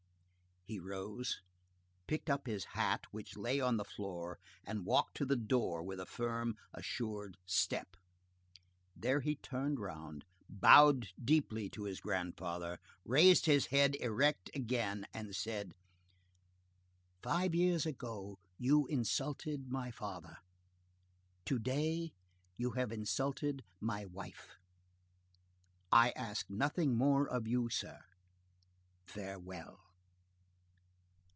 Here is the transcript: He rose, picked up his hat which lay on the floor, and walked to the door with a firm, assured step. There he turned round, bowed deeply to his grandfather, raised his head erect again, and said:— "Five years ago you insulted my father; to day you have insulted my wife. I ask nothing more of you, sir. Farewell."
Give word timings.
He 0.63 0.79
rose, 0.79 1.41
picked 2.07 2.29
up 2.29 2.47
his 2.47 2.63
hat 2.75 3.03
which 3.11 3.35
lay 3.35 3.59
on 3.59 3.75
the 3.75 3.83
floor, 3.83 4.39
and 4.65 4.85
walked 4.85 5.17
to 5.17 5.25
the 5.25 5.35
door 5.35 5.83
with 5.83 5.99
a 5.99 6.05
firm, 6.05 6.55
assured 6.73 7.35
step. 7.45 7.97
There 8.95 9.19
he 9.19 9.35
turned 9.35 9.81
round, 9.81 10.23
bowed 10.47 11.09
deeply 11.21 11.67
to 11.71 11.83
his 11.83 11.99
grandfather, 11.99 12.79
raised 13.03 13.47
his 13.47 13.65
head 13.65 13.95
erect 13.95 14.49
again, 14.55 15.05
and 15.13 15.35
said:— 15.35 15.73
"Five 17.21 17.53
years 17.53 17.85
ago 17.85 18.39
you 18.57 18.87
insulted 18.87 19.67
my 19.71 19.91
father; 19.91 20.37
to 21.47 21.59
day 21.59 22.13
you 22.55 22.71
have 22.71 22.93
insulted 22.93 23.65
my 23.81 24.05
wife. 24.05 24.55
I 25.91 26.11
ask 26.11 26.49
nothing 26.49 26.95
more 26.95 27.27
of 27.27 27.45
you, 27.45 27.67
sir. 27.69 27.99
Farewell." 29.05 29.79